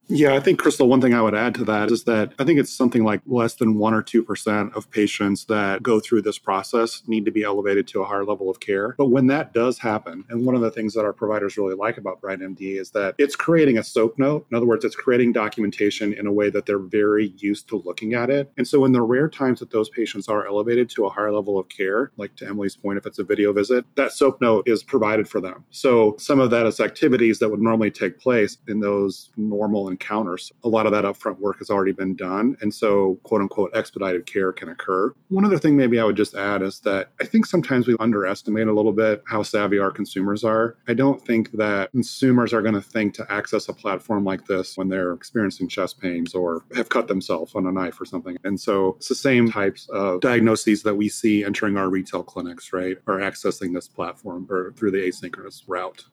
Yeah, 0.10 0.36
I 0.36 0.40
think, 0.40 0.60
Crystal, 0.60 0.88
one 0.88 1.02
thing 1.02 1.14
I 1.14 1.22
would 1.22 1.36
add 1.36 1.54
to 1.56 1.66
that 1.66 1.92
is 1.92 2.06
that 2.06 2.32
I 2.40 2.46
think 2.46 2.60
it's 2.60 2.72
something 2.72 3.04
like 3.04 3.20
less 3.26 3.56
than 3.56 3.76
1% 3.76 3.94
or 3.94 4.02
2% 4.02 4.74
of 4.74 4.90
patients 4.90 5.46
that 5.46 5.84
go 5.84 6.00
through 6.00 6.22
this 6.22 6.40
process 6.40 7.04
need 7.08 7.26
to 7.26 7.32
be 7.32 7.44
elevated 7.44 7.88
to 7.90 8.02
a 8.02 8.06
higher 8.06 8.24
level 8.24 8.50
of 8.50 8.62
care. 8.62 8.96
But 8.98 9.08
when 9.08 9.28
that 9.28 9.54
does 9.54 9.80
happen, 9.80 10.24
and 10.30 10.46
one 10.46 10.56
of 10.56 10.62
the 10.62 10.72
things 10.72 10.94
that 10.94 11.04
our 11.04 11.12
providers 11.12 11.58
really 11.58 11.76
like 11.76 11.98
about 11.98 12.22
BrightMD 12.22 12.80
is 12.80 12.92
that 12.92 13.16
it's 13.18 13.36
creating 13.36 13.78
a 13.78 13.84
SOAP 13.84 14.18
note. 14.18 14.48
In 14.50 14.56
other 14.56 14.66
words, 14.66 14.86
it's 14.86 14.96
creating 14.96 15.34
documentation 15.34 16.14
in 16.14 16.26
a 16.26 16.32
way 16.32 16.50
that 16.52 16.66
they're 16.66 16.80
very 16.80 17.34
used 17.38 17.68
to 17.70 17.82
looking 17.84 18.14
at 18.14 18.30
it. 18.30 18.50
And 18.58 18.66
so, 18.66 18.86
in 18.86 18.94
the 18.94 19.02
rare 19.02 19.28
times 19.28 19.60
that 19.60 19.72
those 19.72 19.90
patients 19.90 20.30
are 20.30 20.48
elevated 20.48 20.90
to 20.92 21.06
a 21.06 21.10
higher 21.10 21.34
level 21.34 21.60
of 21.60 21.68
care, 21.68 22.12
like 22.16 22.34
to 22.38 22.48
Emily's 22.48 22.78
point, 22.78 22.98
if 22.98 23.06
it's 23.06 23.20
a 23.20 23.26
video 23.26 23.52
visit, 23.52 23.84
that 23.96 24.14
SOAP 24.14 24.40
note 24.40 24.68
is 24.70 24.84
provided 24.84 25.28
for 25.28 25.42
them. 25.42 25.66
So, 25.70 26.16
some 26.18 26.40
of 26.40 26.50
that 26.52 26.66
is 26.66 26.80
activities 26.80 27.40
that 27.40 27.50
would 27.50 27.62
normally 27.62 27.92
take 27.92 28.20
place 28.20 28.58
in 28.70 28.80
those 28.80 29.32
normal 29.36 29.90
and 29.90 29.97
encounters. 29.98 30.52
A 30.64 30.70
lot 30.70 30.86
of 30.86 30.92
that 30.92 31.04
upfront 31.04 31.40
work 31.40 31.58
has 31.60 31.70
already 31.70 31.92
been 31.92 32.16
done. 32.16 32.56
And 32.62 32.74
so, 32.74 33.20
quote 33.24 33.42
unquote, 33.42 33.76
expedited 33.76 34.26
care 34.26 34.54
can 34.54 34.70
occur. 34.70 35.14
One 35.30 35.46
other 35.46 35.58
thing 35.58 35.76
maybe 35.76 36.00
I 36.00 36.04
would 36.04 36.16
just 36.16 36.36
add 36.36 36.62
is 36.62 36.80
that 36.82 37.10
I 37.20 37.26
think 37.26 37.46
sometimes 37.46 37.88
we 37.88 37.96
underestimate 38.00 38.68
a 38.68 38.74
little 38.74 38.92
bit 38.92 39.24
how 39.26 39.44
savvy 39.44 39.80
our 39.80 39.92
consumers 39.92 40.44
are. 40.44 40.78
I 40.88 40.94
don't 40.94 41.24
think 41.26 41.52
that 41.54 41.92
consumers 41.92 42.54
are 42.54 42.62
going 42.62 42.76
to 42.76 42.82
think 42.82 43.14
to 43.16 43.32
access 43.32 43.68
a 43.70 43.74
platform 43.74 44.24
like 44.24 44.46
this 44.46 44.78
when 44.78 44.90
they're 44.90 45.14
experiencing 45.14 45.68
chest 45.68 46.00
pains 46.00 46.34
or 46.36 46.64
have 46.76 46.90
cut 46.90 47.08
themselves 47.08 47.56
on 47.56 47.66
a 47.66 47.72
knife 47.72 48.00
or 48.00 48.06
something. 48.06 48.38
And 48.44 48.60
so 48.60 48.96
it's 48.98 49.10
the 49.10 49.16
same 49.16 49.52
types 49.52 49.90
of 49.90 50.22
diagnoses 50.22 50.84
that 50.84 50.96
we 50.96 51.10
see 51.10 51.44
entering 51.44 51.78
our 51.78 51.90
retail 51.90 52.24
clinics, 52.24 52.72
right, 52.74 52.98
are 53.08 53.18
accessing 53.18 53.74
this 53.74 53.88
platform 53.88 54.48
or 54.50 54.74
through 54.74 54.92
the 54.92 54.98
asynchronous 54.98 55.64
route. 55.68 56.06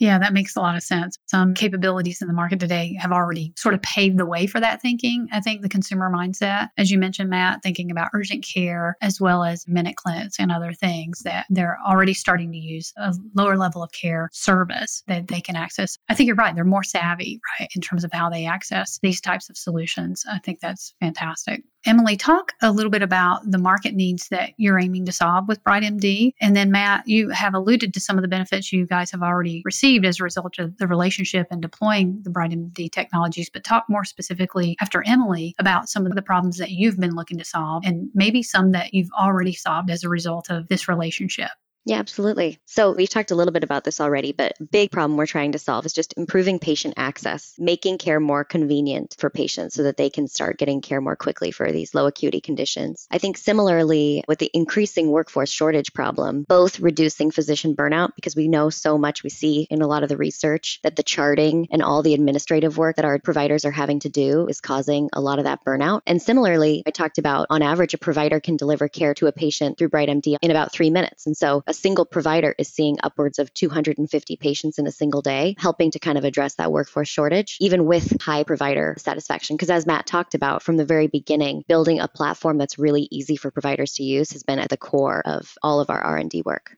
Yeah, 0.00 0.18
that 0.18 0.32
makes 0.32 0.56
a 0.56 0.60
lot 0.60 0.76
of 0.76 0.82
sense. 0.82 1.18
Some 1.26 1.52
capabilities 1.52 2.22
in 2.22 2.28
the 2.28 2.34
market 2.34 2.58
today 2.58 2.96
have 2.98 3.12
already 3.12 3.52
sort 3.56 3.74
of 3.74 3.82
paved 3.82 4.18
the 4.18 4.24
way 4.24 4.46
for 4.46 4.58
that 4.58 4.80
thinking. 4.80 5.28
I 5.30 5.40
think 5.40 5.60
the 5.60 5.68
consumer 5.68 6.10
mindset, 6.10 6.68
as 6.78 6.90
you 6.90 6.98
mentioned, 6.98 7.28
Matt, 7.28 7.62
thinking 7.62 7.90
about 7.90 8.08
urgent 8.14 8.42
care 8.42 8.96
as 9.02 9.20
well 9.20 9.44
as 9.44 9.68
minute 9.68 9.96
clinics 9.96 10.36
and 10.40 10.50
other 10.50 10.72
things 10.72 11.20
that 11.24 11.44
they're 11.50 11.78
already 11.86 12.14
starting 12.14 12.50
to 12.50 12.58
use 12.58 12.94
a 12.96 13.14
lower 13.34 13.58
level 13.58 13.82
of 13.82 13.92
care 13.92 14.30
service 14.32 15.02
that 15.06 15.28
they 15.28 15.42
can 15.42 15.54
access. 15.54 15.98
I 16.08 16.14
think 16.14 16.28
you're 16.28 16.36
right. 16.36 16.54
They're 16.54 16.64
more 16.64 16.82
savvy, 16.82 17.38
right, 17.60 17.68
in 17.74 17.82
terms 17.82 18.02
of 18.02 18.10
how 18.10 18.30
they 18.30 18.46
access 18.46 18.98
these 19.02 19.20
types 19.20 19.50
of 19.50 19.58
solutions. 19.58 20.24
I 20.30 20.38
think 20.38 20.60
that's 20.60 20.94
fantastic. 21.00 21.62
Emily, 21.86 22.14
talk 22.14 22.52
a 22.60 22.72
little 22.72 22.90
bit 22.90 23.02
about 23.02 23.50
the 23.50 23.58
market 23.58 23.94
needs 23.94 24.28
that 24.28 24.52
you're 24.58 24.78
aiming 24.78 25.06
to 25.06 25.12
solve 25.12 25.48
with 25.48 25.64
BrightMD. 25.64 26.32
And 26.38 26.54
then, 26.54 26.70
Matt, 26.70 27.08
you 27.08 27.30
have 27.30 27.54
alluded 27.54 27.94
to 27.94 28.00
some 28.00 28.18
of 28.18 28.22
the 28.22 28.28
benefits 28.28 28.70
you 28.70 28.86
guys 28.86 29.10
have 29.12 29.22
already 29.22 29.62
received 29.64 30.04
as 30.04 30.20
a 30.20 30.24
result 30.24 30.58
of 30.58 30.76
the 30.76 30.86
relationship 30.86 31.46
and 31.50 31.62
deploying 31.62 32.20
the 32.22 32.30
BrightMD 32.30 32.92
technologies. 32.92 33.48
But 33.48 33.64
talk 33.64 33.86
more 33.88 34.04
specifically 34.04 34.76
after 34.82 35.02
Emily 35.06 35.54
about 35.58 35.88
some 35.88 36.04
of 36.04 36.14
the 36.14 36.22
problems 36.22 36.58
that 36.58 36.70
you've 36.70 37.00
been 37.00 37.14
looking 37.14 37.38
to 37.38 37.44
solve 37.44 37.82
and 37.86 38.10
maybe 38.14 38.42
some 38.42 38.72
that 38.72 38.92
you've 38.92 39.10
already 39.18 39.54
solved 39.54 39.90
as 39.90 40.04
a 40.04 40.08
result 40.10 40.50
of 40.50 40.68
this 40.68 40.86
relationship. 40.86 41.50
Yeah, 41.86 41.98
absolutely. 41.98 42.60
So 42.66 42.92
we've 42.92 43.08
talked 43.08 43.30
a 43.30 43.34
little 43.34 43.52
bit 43.52 43.64
about 43.64 43.84
this 43.84 44.02
already, 44.02 44.32
but 44.32 44.52
big 44.70 44.90
problem 44.90 45.16
we're 45.16 45.24
trying 45.24 45.52
to 45.52 45.58
solve 45.58 45.86
is 45.86 45.94
just 45.94 46.12
improving 46.18 46.58
patient 46.58 46.94
access, 46.98 47.54
making 47.58 47.96
care 47.96 48.20
more 48.20 48.44
convenient 48.44 49.16
for 49.18 49.30
patients 49.30 49.76
so 49.76 49.84
that 49.84 49.96
they 49.96 50.10
can 50.10 50.28
start 50.28 50.58
getting 50.58 50.82
care 50.82 51.00
more 51.00 51.16
quickly 51.16 51.50
for 51.50 51.72
these 51.72 51.94
low 51.94 52.06
acuity 52.06 52.42
conditions. 52.42 53.06
I 53.10 53.16
think 53.16 53.38
similarly 53.38 54.22
with 54.28 54.38
the 54.38 54.50
increasing 54.52 55.10
workforce 55.10 55.50
shortage 55.50 55.94
problem, 55.94 56.44
both 56.46 56.80
reducing 56.80 57.30
physician 57.30 57.74
burnout 57.74 58.10
because 58.14 58.36
we 58.36 58.46
know 58.46 58.68
so 58.68 58.98
much 58.98 59.24
we 59.24 59.30
see 59.30 59.66
in 59.70 59.80
a 59.80 59.86
lot 59.86 60.02
of 60.02 60.10
the 60.10 60.18
research 60.18 60.80
that 60.82 60.96
the 60.96 61.02
charting 61.02 61.66
and 61.70 61.82
all 61.82 62.02
the 62.02 62.14
administrative 62.14 62.76
work 62.76 62.96
that 62.96 63.06
our 63.06 63.18
providers 63.18 63.64
are 63.64 63.70
having 63.70 64.00
to 64.00 64.10
do 64.10 64.46
is 64.48 64.60
causing 64.60 65.08
a 65.14 65.20
lot 65.20 65.38
of 65.38 65.46
that 65.46 65.64
burnout. 65.64 66.02
And 66.06 66.20
similarly, 66.20 66.82
I 66.86 66.90
talked 66.90 67.16
about 67.16 67.46
on 67.48 67.62
average 67.62 67.94
a 67.94 67.98
provider 67.98 68.38
can 68.38 68.56
deliver 68.56 68.86
care 68.86 69.14
to 69.14 69.28
a 69.28 69.32
patient 69.32 69.78
through 69.78 69.88
BrightMD 69.88 70.36
in 70.42 70.50
about 70.50 70.72
3 70.72 70.90
minutes. 70.90 71.26
And 71.26 71.34
so 71.34 71.62
a 71.70 71.74
single 71.74 72.04
provider 72.04 72.52
is 72.58 72.68
seeing 72.68 72.98
upwards 73.00 73.38
of 73.38 73.54
250 73.54 74.36
patients 74.36 74.80
in 74.80 74.88
a 74.88 74.90
single 74.90 75.22
day, 75.22 75.54
helping 75.56 75.92
to 75.92 76.00
kind 76.00 76.18
of 76.18 76.24
address 76.24 76.56
that 76.56 76.72
workforce 76.72 77.08
shortage, 77.08 77.56
even 77.60 77.84
with 77.84 78.20
high 78.20 78.42
provider 78.42 78.96
satisfaction. 78.98 79.56
Because 79.56 79.70
as 79.70 79.86
Matt 79.86 80.04
talked 80.04 80.34
about 80.34 80.64
from 80.64 80.76
the 80.76 80.84
very 80.84 81.06
beginning, 81.06 81.64
building 81.68 82.00
a 82.00 82.08
platform 82.08 82.58
that's 82.58 82.76
really 82.78 83.06
easy 83.12 83.36
for 83.36 83.52
providers 83.52 83.92
to 83.94 84.02
use 84.02 84.32
has 84.32 84.42
been 84.42 84.58
at 84.58 84.68
the 84.68 84.76
core 84.76 85.22
of 85.24 85.54
all 85.62 85.78
of 85.80 85.90
our 85.90 86.00
R&D 86.00 86.42
work 86.44 86.76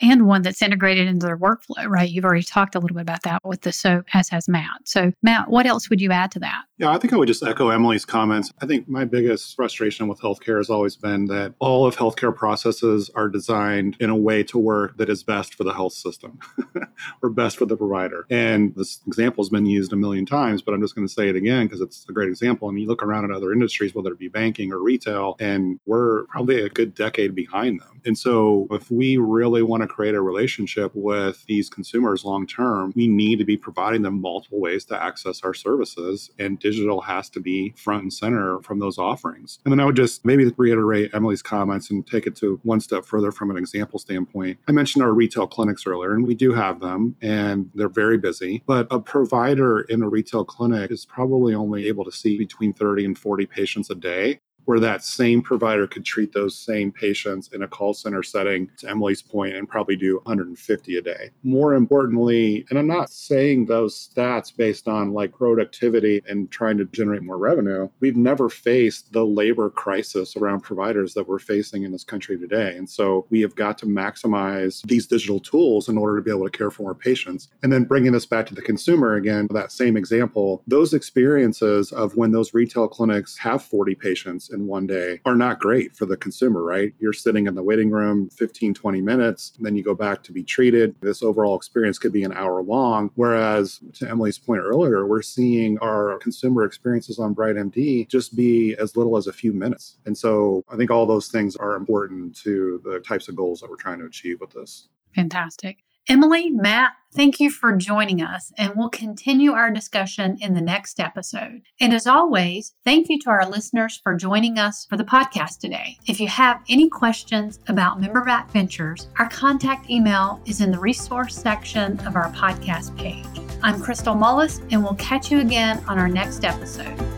and 0.00 0.26
one 0.26 0.42
that's 0.42 0.62
integrated 0.62 1.06
into 1.06 1.26
their 1.26 1.38
workflow, 1.38 1.86
right? 1.88 2.10
You've 2.10 2.24
already 2.24 2.42
talked 2.42 2.74
a 2.74 2.78
little 2.78 2.94
bit 2.94 3.02
about 3.02 3.22
that 3.22 3.40
with 3.44 3.62
the 3.62 3.72
SOAP, 3.72 4.06
as 4.14 4.28
has 4.28 4.48
Matt. 4.48 4.86
So, 4.86 5.12
Matt, 5.22 5.48
what 5.48 5.66
else 5.66 5.88
would 5.90 6.00
you 6.00 6.10
add 6.10 6.30
to 6.32 6.40
that? 6.40 6.64
Yeah, 6.78 6.90
I 6.90 6.98
think 6.98 7.12
I 7.12 7.16
would 7.16 7.28
just 7.28 7.42
echo 7.42 7.68
Emily's 7.68 8.04
comments. 8.04 8.52
I 8.60 8.66
think 8.66 8.88
my 8.88 9.04
biggest 9.04 9.54
frustration 9.54 10.08
with 10.08 10.20
healthcare 10.20 10.56
has 10.56 10.68
always 10.68 10.96
been 10.96 11.26
that 11.26 11.54
all 11.60 11.86
of 11.86 11.96
healthcare 11.96 12.34
processes 12.34 13.10
are 13.14 13.28
designed 13.28 13.96
in 14.00 14.10
a 14.10 14.16
way 14.16 14.42
to 14.44 14.58
work 14.58 14.96
that 14.96 15.08
is 15.08 15.22
best 15.22 15.54
for 15.54 15.62
the 15.62 15.72
health 15.72 15.92
system 15.92 16.40
or 17.22 17.30
best 17.30 17.56
for 17.56 17.66
the 17.66 17.76
provider. 17.76 18.26
And 18.28 18.74
this 18.74 19.00
example 19.06 19.44
has 19.44 19.50
been 19.50 19.66
used 19.66 19.92
a 19.92 19.96
million 19.96 20.26
times, 20.26 20.62
but 20.62 20.74
I'm 20.74 20.80
just 20.80 20.96
going 20.96 21.06
to 21.06 21.12
say 21.12 21.28
it 21.28 21.36
again 21.36 21.66
because 21.66 21.80
it's 21.80 22.04
a 22.08 22.12
great 22.12 22.28
example. 22.28 22.68
And 22.68 22.80
you 22.80 22.88
look 22.88 23.04
around 23.04 23.24
at 23.24 23.30
other 23.30 23.52
industries, 23.52 23.94
whether 23.94 24.10
it 24.10 24.18
be 24.18 24.28
banking 24.28 24.72
or 24.72 24.78
retail, 24.80 25.36
and 25.38 25.78
we're 25.86 26.24
probably 26.24 26.60
a 26.60 26.68
good 26.68 26.94
decade 26.94 27.36
behind 27.36 27.80
them. 27.80 28.00
And 28.04 28.18
so, 28.18 28.66
if 28.70 28.90
we 28.90 29.16
really 29.16 29.62
want 29.62 29.82
to 29.82 29.83
create 29.86 30.14
a 30.14 30.20
relationship 30.20 30.92
with 30.94 31.44
these 31.46 31.68
consumers 31.68 32.24
long 32.24 32.46
term, 32.46 32.92
we 32.94 33.06
need 33.06 33.38
to 33.38 33.44
be 33.44 33.56
providing 33.56 34.02
them 34.02 34.20
multiple 34.20 34.60
ways 34.60 34.84
to 34.86 35.02
access 35.02 35.42
our 35.42 35.54
services. 35.54 36.30
And 36.38 36.58
digital 36.58 37.00
has 37.02 37.28
to 37.30 37.40
be 37.40 37.74
front 37.76 38.02
and 38.02 38.12
center 38.12 38.60
from 38.60 38.78
those 38.78 38.98
offerings. 38.98 39.58
And 39.64 39.72
then 39.72 39.80
I 39.80 39.84
would 39.84 39.96
just 39.96 40.24
maybe 40.24 40.50
reiterate 40.56 41.14
Emily's 41.14 41.42
comments 41.42 41.90
and 41.90 42.06
take 42.06 42.26
it 42.26 42.36
to 42.36 42.60
one 42.62 42.80
step 42.80 43.04
further 43.04 43.32
from 43.32 43.50
an 43.50 43.56
example 43.56 43.98
standpoint. 43.98 44.58
I 44.68 44.72
mentioned 44.72 45.04
our 45.04 45.12
retail 45.12 45.46
clinics 45.46 45.86
earlier, 45.86 46.14
and 46.14 46.26
we 46.26 46.34
do 46.34 46.52
have 46.52 46.80
them, 46.80 47.16
and 47.20 47.70
they're 47.74 47.88
very 47.88 48.18
busy. 48.18 48.62
But 48.66 48.86
a 48.90 49.00
provider 49.00 49.80
in 49.80 50.02
a 50.02 50.08
retail 50.08 50.44
clinic 50.44 50.90
is 50.90 51.04
probably 51.04 51.54
only 51.54 51.88
able 51.88 52.04
to 52.04 52.12
see 52.12 52.38
between 52.38 52.72
30 52.72 53.04
and 53.04 53.18
40 53.18 53.46
patients 53.46 53.90
a 53.90 53.94
day 53.94 54.40
where 54.64 54.80
that 54.80 55.04
same 55.04 55.42
provider 55.42 55.86
could 55.86 56.04
treat 56.04 56.32
those 56.32 56.56
same 56.56 56.92
patients 56.92 57.48
in 57.48 57.62
a 57.62 57.68
call 57.68 57.94
center 57.94 58.22
setting, 58.22 58.70
to 58.78 58.88
Emily's 58.88 59.22
point, 59.22 59.54
and 59.54 59.68
probably 59.68 59.96
do 59.96 60.16
150 60.24 60.96
a 60.96 61.02
day. 61.02 61.30
More 61.42 61.74
importantly, 61.74 62.66
and 62.70 62.78
I'm 62.78 62.86
not 62.86 63.10
saying 63.10 63.66
those 63.66 64.08
stats 64.08 64.54
based 64.54 64.88
on 64.88 65.12
like 65.12 65.32
productivity 65.32 66.22
and 66.28 66.50
trying 66.50 66.78
to 66.78 66.84
generate 66.86 67.22
more 67.22 67.38
revenue, 67.38 67.88
we've 68.00 68.16
never 68.16 68.48
faced 68.48 69.12
the 69.12 69.24
labor 69.24 69.70
crisis 69.70 70.36
around 70.36 70.60
providers 70.60 71.14
that 71.14 71.28
we're 71.28 71.38
facing 71.38 71.82
in 71.82 71.92
this 71.92 72.04
country 72.04 72.38
today. 72.38 72.76
And 72.76 72.88
so 72.88 73.26
we 73.30 73.40
have 73.40 73.54
got 73.54 73.78
to 73.78 73.86
maximize 73.86 74.82
these 74.86 75.06
digital 75.06 75.40
tools 75.40 75.88
in 75.88 75.98
order 75.98 76.16
to 76.16 76.22
be 76.22 76.30
able 76.30 76.48
to 76.48 76.56
care 76.56 76.70
for 76.70 76.82
more 76.82 76.94
patients. 76.94 77.48
And 77.62 77.72
then 77.72 77.84
bringing 77.84 78.12
this 78.12 78.26
back 78.26 78.46
to 78.46 78.54
the 78.54 78.62
consumer 78.62 79.14
again, 79.14 79.48
that 79.50 79.72
same 79.72 79.96
example, 79.96 80.62
those 80.66 80.94
experiences 80.94 81.92
of 81.92 82.16
when 82.16 82.32
those 82.32 82.54
retail 82.54 82.88
clinics 82.88 83.36
have 83.38 83.62
40 83.62 83.94
patients 83.94 84.50
in 84.54 84.66
one 84.66 84.86
day 84.86 85.20
are 85.24 85.34
not 85.34 85.60
great 85.60 85.94
for 85.94 86.06
the 86.06 86.16
consumer, 86.16 86.62
right? 86.62 86.92
You're 86.98 87.12
sitting 87.12 87.46
in 87.46 87.54
the 87.54 87.62
waiting 87.62 87.90
room 87.90 88.30
15, 88.30 88.72
20 88.72 89.02
minutes, 89.02 89.52
then 89.60 89.76
you 89.76 89.82
go 89.82 89.94
back 89.94 90.22
to 90.24 90.32
be 90.32 90.42
treated. 90.42 90.94
This 91.00 91.22
overall 91.22 91.56
experience 91.56 91.98
could 91.98 92.12
be 92.12 92.24
an 92.24 92.32
hour 92.32 92.62
long. 92.62 93.10
Whereas, 93.14 93.80
to 93.94 94.08
Emily's 94.08 94.38
point 94.38 94.62
earlier, 94.62 95.06
we're 95.06 95.22
seeing 95.22 95.78
our 95.78 96.18
consumer 96.18 96.64
experiences 96.64 97.18
on 97.18 97.34
BrightMD 97.34 98.08
just 98.08 98.36
be 98.36 98.74
as 98.76 98.96
little 98.96 99.16
as 99.16 99.26
a 99.26 99.32
few 99.32 99.52
minutes. 99.52 99.98
And 100.06 100.16
so 100.16 100.64
I 100.68 100.76
think 100.76 100.90
all 100.90 101.06
those 101.06 101.28
things 101.28 101.56
are 101.56 101.74
important 101.74 102.36
to 102.42 102.80
the 102.84 103.00
types 103.00 103.28
of 103.28 103.36
goals 103.36 103.60
that 103.60 103.70
we're 103.70 103.76
trying 103.76 103.98
to 103.98 104.06
achieve 104.06 104.40
with 104.40 104.50
this. 104.50 104.88
Fantastic. 105.14 105.78
Emily, 106.06 106.50
Matt, 106.50 106.92
thank 107.14 107.40
you 107.40 107.50
for 107.50 107.74
joining 107.74 108.20
us, 108.20 108.52
and 108.58 108.74
we'll 108.76 108.90
continue 108.90 109.52
our 109.52 109.70
discussion 109.70 110.36
in 110.42 110.52
the 110.52 110.60
next 110.60 111.00
episode. 111.00 111.62
And 111.80 111.94
as 111.94 112.06
always, 112.06 112.74
thank 112.84 113.08
you 113.08 113.18
to 113.20 113.30
our 113.30 113.48
listeners 113.48 114.00
for 114.02 114.14
joining 114.14 114.58
us 114.58 114.84
for 114.84 114.98
the 114.98 115.04
podcast 115.04 115.60
today. 115.60 115.96
If 116.06 116.20
you 116.20 116.28
have 116.28 116.60
any 116.68 116.90
questions 116.90 117.58
about 117.68 118.02
Memberback 118.02 118.50
Ventures, 118.50 119.08
our 119.18 119.30
contact 119.30 119.88
email 119.88 120.42
is 120.44 120.60
in 120.60 120.70
the 120.70 120.78
resource 120.78 121.34
section 121.34 121.98
of 122.00 122.16
our 122.16 122.30
podcast 122.32 122.94
page. 122.98 123.24
I'm 123.62 123.80
Crystal 123.80 124.14
Mullis, 124.14 124.60
and 124.70 124.82
we'll 124.82 124.96
catch 124.96 125.30
you 125.30 125.40
again 125.40 125.82
on 125.88 125.98
our 125.98 126.08
next 126.08 126.44
episode. 126.44 127.13